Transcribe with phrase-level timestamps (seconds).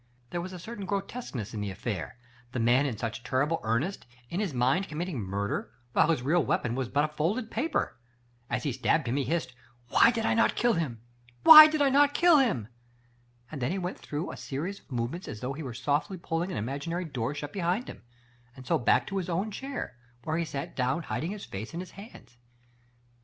[0.31, 2.17] There was a certain grotesqueness in the affair—
[2.53, 6.43] the man in such terrible earnest, in his mind com mitting murder, while his real
[6.43, 7.99] weapon was but a folded paper.
[8.49, 9.53] As he stabbed he hissed,
[9.89, 11.01] Why did I not kill him?
[11.43, 12.67] Why did I not kill him?
[13.51, 16.57] Then he went through a series of movements as though he were softly pulling an
[16.57, 18.01] imaginary door shut behind him,
[18.55, 21.79] and so back to his own chair, where he sat down hiding his face in
[21.79, 22.37] his hands.